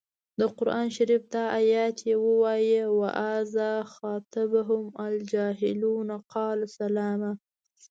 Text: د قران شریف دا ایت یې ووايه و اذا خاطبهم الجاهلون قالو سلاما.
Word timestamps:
د 0.39 0.41
قران 0.57 0.87
شریف 0.97 1.23
دا 1.33 1.43
ایت 1.59 1.97
یې 2.09 2.15
ووايه 2.25 2.85
و 2.99 3.01
اذا 3.39 3.71
خاطبهم 3.95 4.83
الجاهلون 5.05 6.09
قالو 6.33 6.67
سلاما. 6.79 7.31